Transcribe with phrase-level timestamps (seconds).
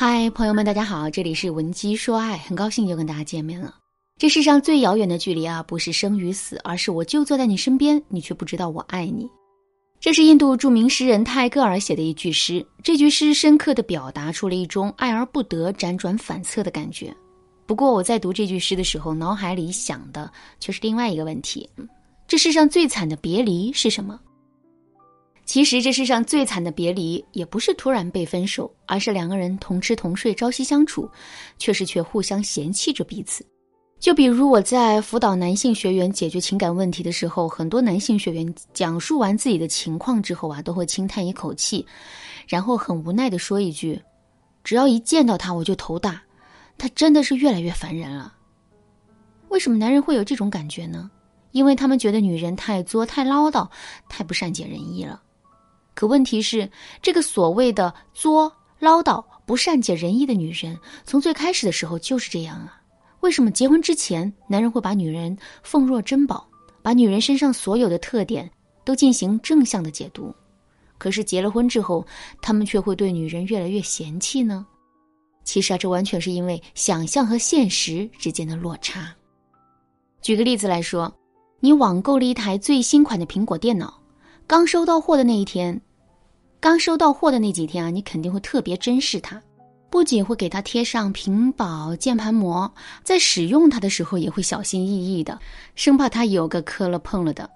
[0.00, 3.74] 嗨，朋友们，大家好，这里是文姬说爱，很高兴又跟大家见面了。
[4.16, 9.28] 这世上最遥远的距离啊，不是生与死，而是我就坐在你身边，你却不知道我爱你。
[9.98, 17.12] 这是印度著名诗人泰戈尔写的一句诗，这句诗深刻地表达出了一种爱而不得、辗转反侧的感觉。
[17.66, 20.30] 不过我在读这句诗的时候，脑海里想的
[20.60, 21.68] 却是另外一个问题：
[22.28, 24.20] 这世上最惨的别离是什么？
[25.48, 31.08] 其实这世上最惨的别离，也不是突然被分手，而是两个人同吃同睡、朝夕相处，
[31.58, 33.42] 却是却互相嫌弃着彼此。
[33.98, 41.84] 就比如我在辅导男性学员解决情感问题的时候，很多男性学员讲述完自己的情况之后啊，都会轻叹一口气，
[42.46, 43.98] 然后很无奈的说一句
[44.62, 46.20] ：“只要一见到他我就头大，
[46.76, 48.34] 他真的是越来越烦人了。”
[49.48, 51.10] 为什么男人会有这种感觉呢？
[51.52, 53.66] 因为他们觉得女人太作、太唠叨、
[54.10, 55.22] 太不善解人意了。
[55.98, 56.70] 可问题是，
[57.02, 62.80] 这个所谓的作、唠叨、不善解人意的女人，从最开始的时候就是这样啊？
[63.18, 66.48] 为什么结婚之前，男人会把女人奉若珍宝，
[66.82, 68.48] 把女人身上所有的特点
[68.84, 70.32] 都进行正向的解读？
[70.98, 72.06] 可是结了婚之后，
[72.40, 74.64] 他们却会对女人越来越嫌弃呢？
[75.42, 79.12] 其实啊，这完全是因为想象和现实之间的落差。
[80.22, 81.12] 举个例子来说，
[81.58, 84.00] 你网购了一台最新款的苹果电脑，
[84.46, 85.82] 刚收到货的那一天。
[86.60, 89.40] 刚收到货的那几天啊，你肯定会特别珍视它，
[89.90, 92.72] 不仅会给它贴上屏保、键盘膜，
[93.04, 95.38] 在使用它的时候也会小心翼翼的，
[95.76, 97.48] 生怕它有个磕了碰了的。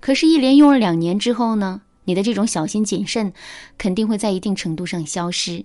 [0.00, 3.30] 可是，一连用了两年之后呢，你的这种小心谨慎，
[3.76, 5.62] 肯定会在一定程度上消失。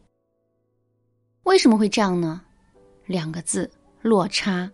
[1.44, 2.42] 为什么会这样呢？
[3.06, 4.70] 两个字：落差。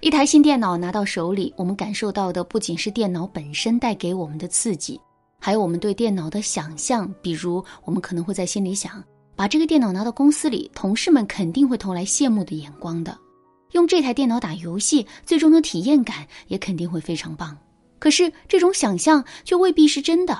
[0.00, 5.00] 一台新电脑拿到手里，我们感受到的不仅是电脑本身带给我们的刺激。
[5.40, 9.02] 还有我们对电脑的想象，比如我们可能会在心里想，
[9.34, 13.18] 把这个电脑拿到公司里，同事们肯定会投来羡慕的眼光的。
[13.72, 17.56] 用这台电脑打游戏，最终的体验感也肯定会非常棒。
[17.98, 20.38] 可是这种想象却未必是真的。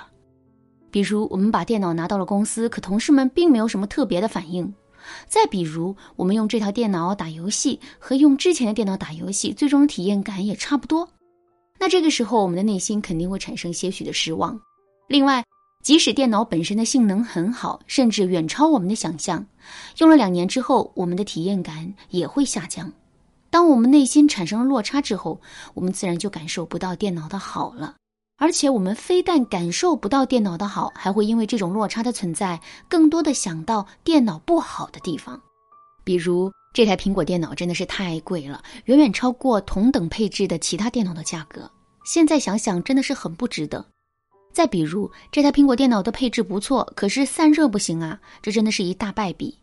[0.90, 4.72] 比如我们把电脑拿到了公司，可同事们并没有什么特别的反应。
[5.26, 11.08] 再比如我们用这台电脑打游戏，和用之前的电脑打游戏，最终的体验感也差不多。
[11.78, 14.60] 那这个时候，我们的内心肯定会产生些许的失望。
[15.10, 15.44] 另外，
[15.82, 19.44] 即使电脑本身的性能很好，甚至远超我们的想象，
[19.98, 22.92] 用了两年之后，我们的体验感也会下降。
[23.50, 25.40] 当我们内心产生了落差之后，
[25.74, 27.96] 我们自然就感受不到电脑的好了。
[28.38, 35.42] 而且，我们非但感受不到电脑的好，还会因为这种落差的存在，更多的想到电脑不好的地方。
[36.04, 41.68] 比如，这台苹果电脑真的是太贵了，远远超过同等配置的其他电脑的价格。
[42.04, 43.84] 现在想想，真的是很不值得。
[44.52, 49.56] 再比如，这台苹果电脑的配置不错，可是散热不行啊，这真的是一大败笔。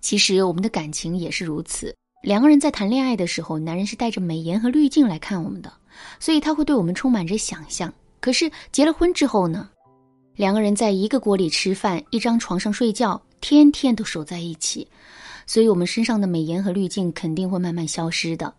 [0.00, 5.72] 其实我们的感情也是如此，两个人在谈恋爱的时候，男人是带着美颜和滤镜来看我们的，
[6.18, 7.92] 所以他会对我们充满着想象。
[8.20, 9.70] 可是结了婚之后呢，
[10.34, 14.86] 两个人在一个锅里吃饭，一张床上睡觉，天天都守在一起，
[15.46, 18.52] 所以我们身上的美颜和滤镜肯定会慢慢消失的。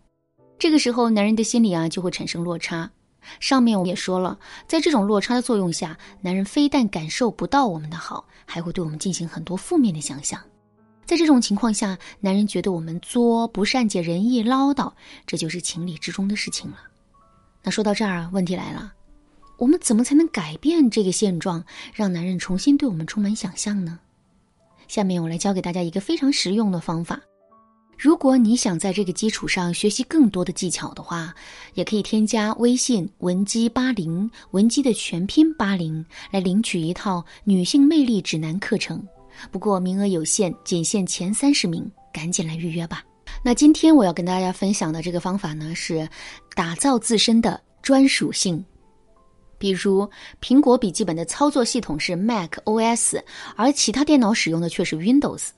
[0.58, 2.90] 这个时候，男人的心里啊就会产生落差。
[3.40, 10.40] 上面我也说了，在这种落差的作用下，男人非但感受不到我们的好，还会对我们进行很多负面的想象。
[11.04, 14.92] 在这种情况下，男人觉得我们作、不善解人意、唠叨，
[15.26, 16.78] 这就是情理之中的事情了。
[17.62, 18.92] 那说到这儿，问题来了，
[19.58, 23.98] 我们怎么才能改变这个现状，让男人重新对我们充满想象呢？
[24.88, 27.20] 下面我来教给大家一个非常实用的方法。
[27.96, 31.34] 如果你想在这个基础上学习更多的技巧的话，
[31.74, 39.02] 也可以添加微信文姬八零，文姬的全拼八零，来领取一套女性魅力指南课程。
[39.50, 43.02] 不过名额有限，仅限前三十名，赶紧来预约吧。
[43.42, 46.08] 那今天我要跟大家分享的这个方法呢，是
[46.54, 48.64] 打造自身的专属性。
[49.58, 50.08] 比如，
[50.42, 53.22] 苹果笔记本的操作系统是 Mac OS，
[53.56, 55.48] 而其他电脑使用的却是 Windows。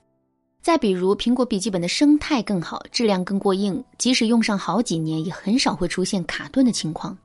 [0.67, 7.17] 再比如，苹果笔记本的生态更好，质量更过硬，即使用上好几年，也很少会出现卡顿的情况。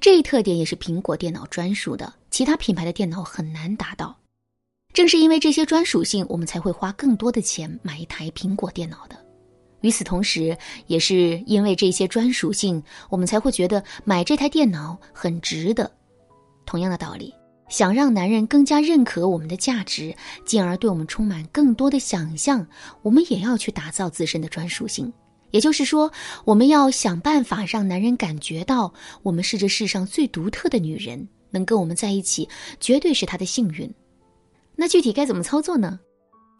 [0.00, 4.18] 这一特点也是苹果电脑专属的，其他品牌的电脑很难达到。
[4.92, 9.14] 正是因为这些专属性，我们才会花更多的钱买一台苹果电脑的。
[9.82, 10.58] 与此同时，
[10.88, 15.88] 也是因为这些专属性，我们才会觉得买这台电脑很值得。
[16.66, 17.32] 同样的道理。
[17.70, 20.14] 想让男人更加认可我们的价值，
[20.44, 22.66] 进而对我们充满更多的想象，
[23.00, 25.10] 我们也要去打造自身的专属性。
[25.52, 26.12] 也就是说，
[26.44, 33.92] 我们要想办法让男人感觉到我们是这世上最独特的女人，能跟我们在一起绝对是他的幸运。
[34.76, 35.98] 那具体该怎么操作呢？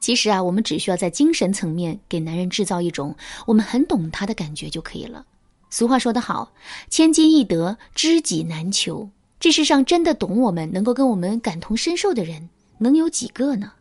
[0.00, 3.14] 其实啊，我们只需要在精神层面给男人制造一种
[3.46, 5.24] 我们很懂他的感觉就可以了。
[5.68, 6.52] 俗话说得好
[6.90, 9.08] ，“千金易得，知己难求。”
[9.40, 13.72] 这世上真的懂我们、能够跟我们感同身受的人，能有几个呢？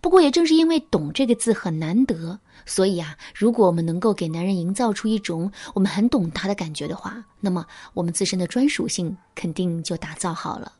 [0.00, 10.72] 不过也正是因为“懂”这个字很难得，所以啊，如果我们能够给男人营造出一种我们很懂他的感觉的话，那么我们自身的专属性肯定就打造好了。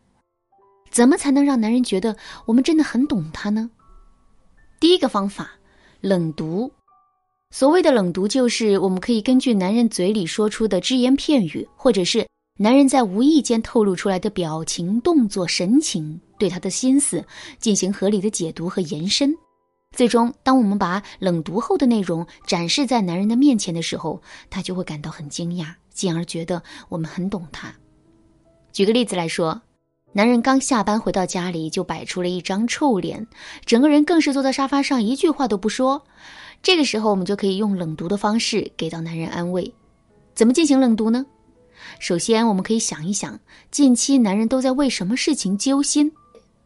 [0.91, 2.17] 怎么才能让男人觉得
[2.47, 3.71] 我们真的很懂他呢？
[4.81, 5.51] 第一个方法，
[6.01, 6.73] 冷读。
[7.51, 12.27] 所谓的冷读，就是我们可以根据男人嘴里说出的只言片语，或者是
[12.63, 17.25] 男人在无意间透露出来的表情、动作、神情，对他的心思
[17.59, 19.35] 进行合理的解读和延伸。
[19.97, 27.75] 最终，当我们把冷读后的内容展示在男人的面前的时候，他就会感到很惊讶，进而觉得我们很懂他。
[28.73, 29.61] 举个例子来说。
[30.15, 33.27] 男人刚下班回到家里，就摆出了一张臭脸，
[33.65, 36.01] 整个人更是坐在沙发上，一句话都不说。
[36.63, 39.75] 这个时候，我们就可以用冷读的方式给到男人安慰。
[40.35, 41.27] 怎么进行冷读呢？
[41.99, 43.39] 首先，我们可以想一想，
[43.71, 46.13] 近期男人都在为什么事情揪心，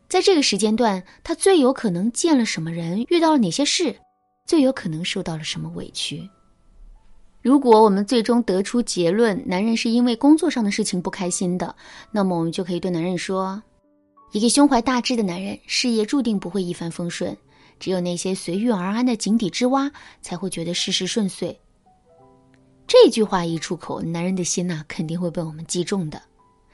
[0.09, 3.97] 在这个时间段，他最有可能见了什么人，遇到了哪些事，
[4.47, 6.29] 最有可能受到了什么委屈。
[7.43, 11.77] 如果我们最终得出结论，男人是因为工作上的事情不开心的，
[12.11, 13.63] 那么我们就可以对男人说：
[14.33, 17.37] 一个胸怀大志的男人，事业注定不会一帆风顺，
[17.79, 19.91] 只有那些随遇而安的井底之蛙
[20.21, 21.57] 才会觉得事事顺遂。
[22.87, 26.23] 这句话一出口，男人的心呐肯定会被我们击中的。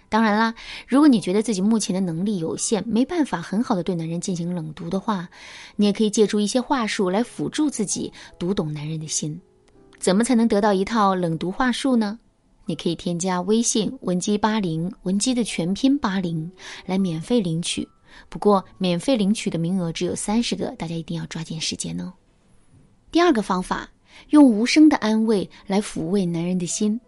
[0.08, 0.54] 当然啦，
[0.86, 5.26] 如果你觉得自己目前的能力有限，没办法很好的对男人进行冷读的话，
[5.76, 9.40] 你也可以借助一些话术来辅助自己读懂男人的心。
[9.98, 12.18] 怎么才能得到一套冷读话术呢？
[12.66, 16.52] 你可以添加微信文姬八零，文姬的全拼八零，
[16.84, 17.88] 来免费领取。
[18.28, 22.12] 不过免费领取的名额只有三十个，大家一定要抓紧时间哦。
[23.10, 23.90] 第二个方法，
[24.30, 27.00] 用无声的安慰来抚慰男人的心，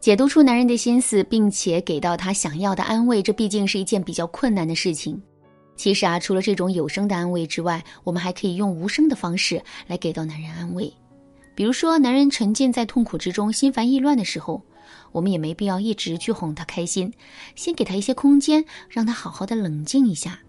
[0.00, 5.20] 解读出男人的心思，并且给到他想要的安慰，这毕竟是一件比较困难的事情。
[5.74, 10.92] 其实啊，除了这种有声的安慰之外，我们还可以用无声的方式来给到男人安慰。
[11.54, 14.62] 比如说，男人沉浸在痛苦之中、心烦意乱的时候，
[15.12, 17.12] 我们也没必要一直去哄他开心，
[17.56, 20.40] 先给他一些空间，让他好好的冷静一下，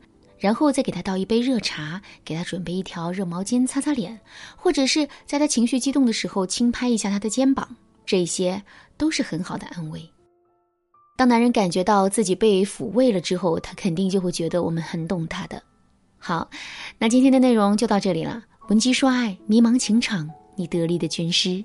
[0.43, 4.19] 然后再给他倒一杯热茶，给他准备一条热毛巾擦擦脸，
[4.57, 8.61] 或者是在他情绪激动的时候轻拍一下他的肩膀，这些
[8.97, 10.09] 都是很好的安慰。
[11.15, 15.63] 当男人感觉到自己被抚慰了之后，他肯定就会觉得我们很懂他的。
[16.17, 16.49] 好，
[16.97, 18.43] 那今天的内容就到这里了。
[18.67, 20.29] 闻鸡说爱，迷茫情场。
[20.57, 21.63] 你得力的军师。